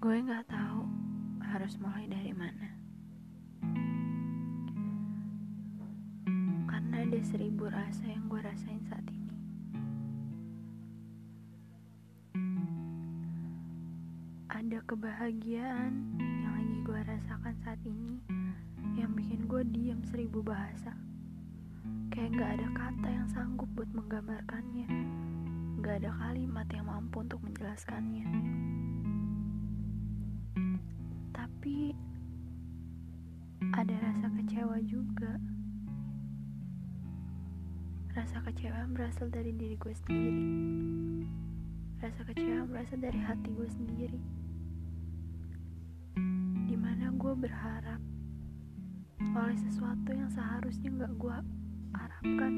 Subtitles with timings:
[0.00, 0.88] Gue nggak tahu
[1.44, 2.72] harus mulai dari mana.
[6.64, 9.36] Karena ada seribu rasa yang gue rasain saat ini.
[14.48, 18.24] Ada kebahagiaan yang lagi gue rasakan saat ini
[18.96, 20.96] yang bikin gue diam seribu bahasa.
[22.08, 24.88] Kayak gak ada kata yang sanggup buat menggambarkannya.
[25.84, 28.24] Gak ada kalimat yang mampu untuk menjelaskannya.
[31.70, 31.94] Tapi
[33.78, 35.38] ada rasa kecewa juga.
[38.10, 40.42] Rasa kecewa berasal dari diri gue sendiri.
[42.02, 44.18] Rasa kecewa berasal dari hati gue sendiri.
[46.66, 48.02] Di mana gue berharap
[49.30, 51.38] oleh sesuatu yang seharusnya gak gue
[51.94, 52.54] harapkan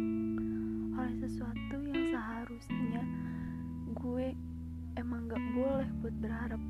[0.96, 3.04] oleh sesuatu yang seharusnya
[3.92, 4.32] gue
[4.96, 6.62] emang gak boleh buat berharap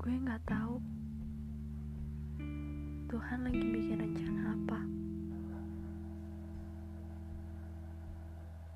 [0.00, 0.80] gue gak tahu.
[3.12, 4.80] Tuhan lagi bikin rencana apa?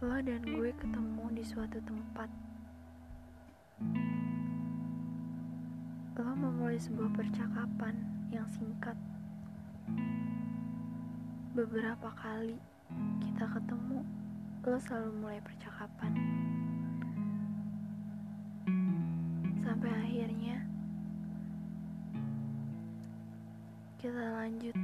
[0.05, 2.29] Lo dan gue ketemu di suatu tempat.
[6.21, 9.01] Lo memulai sebuah percakapan yang singkat.
[11.57, 12.61] Beberapa kali
[13.25, 14.05] kita ketemu,
[14.69, 16.44] lo selalu mulai percakapan.
[24.05, 24.77] Kita lanjut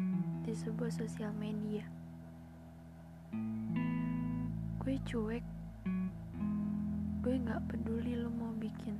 [0.48, 1.84] di sebuah sosial media.
[4.80, 5.44] Gue cuek,
[7.20, 8.96] gue gak peduli lo mau bikin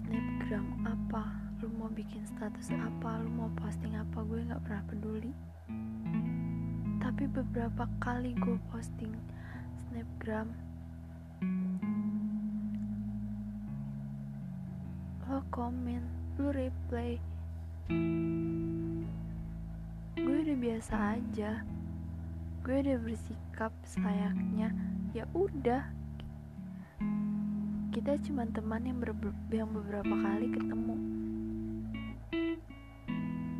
[0.00, 1.28] snapgram apa,
[1.60, 5.32] lo mau bikin status apa, lo mau posting apa, gue gak pernah peduli.
[7.04, 9.12] Tapi beberapa kali gue posting
[9.76, 10.48] snapgram
[15.28, 16.00] lo komen
[16.40, 17.20] lo reply
[20.44, 21.64] udah biasa aja
[22.60, 24.76] gue udah bersikap selayaknya
[25.16, 25.88] ya udah
[27.96, 29.00] kita cuma teman yang,
[29.48, 30.96] yang beberapa kali ketemu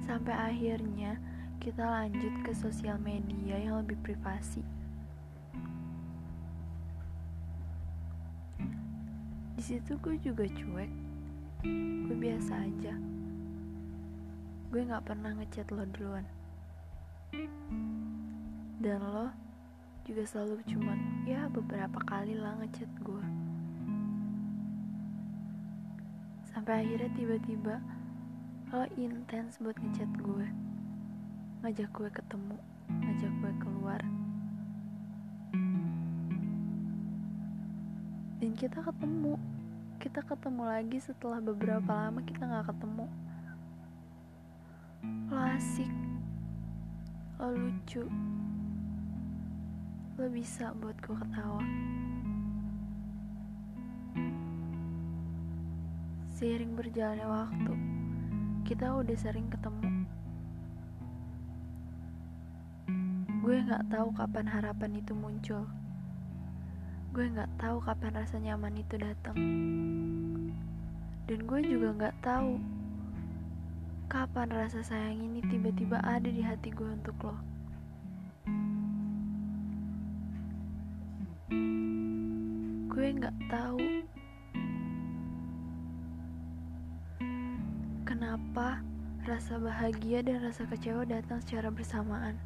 [0.04, 1.16] sampai akhirnya
[1.56, 4.60] kita lanjut ke sosial media yang lebih privasi.
[9.56, 10.92] Di situ gue juga cuek,
[12.04, 12.92] gue biasa aja.
[14.68, 16.43] Gue gak pernah ngechat lo duluan.
[18.80, 19.32] Dan lo
[20.04, 23.26] juga selalu cuman ya beberapa kali lah ngechat gue.
[26.52, 27.80] Sampai akhirnya tiba-tiba
[28.70, 30.46] lo intens buat ngechat gue
[31.64, 32.56] ngajak gue ketemu,
[32.92, 34.00] ngajak gue keluar.
[38.36, 39.40] Dan kita ketemu,
[39.96, 43.08] kita ketemu lagi setelah beberapa lama kita gak ketemu.
[45.32, 45.88] Lo asik,
[47.34, 48.06] lo lucu,
[50.14, 51.66] lo bisa buat gue ketawa.
[56.38, 57.74] Seiring berjalannya waktu,
[58.62, 60.06] kita udah sering ketemu.
[63.42, 65.66] Gue gak tahu kapan harapan itu muncul.
[67.10, 69.36] Gue gak tahu kapan rasa nyaman itu datang.
[71.26, 72.62] Dan gue juga gak tahu
[74.14, 77.34] kapan rasa sayang ini tiba-tiba ada di hati gue untuk lo.
[82.94, 84.06] Gue gak tahu
[88.06, 88.86] kenapa
[89.26, 92.38] rasa bahagia dan rasa kecewa datang secara bersamaan.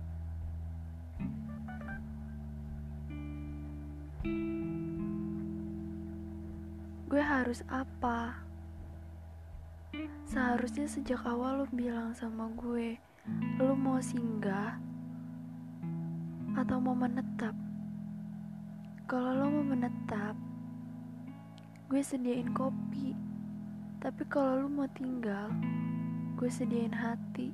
[7.09, 8.48] gue harus apa?
[10.39, 12.95] Seharusnya sejak awal lo bilang sama gue,
[13.59, 14.79] lo mau singgah
[16.55, 17.59] atau mau menetap.
[19.11, 20.39] Kalau lo mau menetap,
[21.91, 23.19] gue sediain kopi.
[23.99, 25.51] Tapi kalau lo mau tinggal,
[26.39, 27.51] gue sediain hati.